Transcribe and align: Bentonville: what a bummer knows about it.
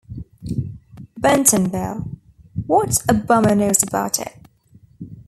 Bentonville: 1.15 2.09
what 2.65 3.03
a 3.07 3.13
bummer 3.13 3.53
knows 3.53 3.83
about 3.83 4.17
it. 4.17 4.47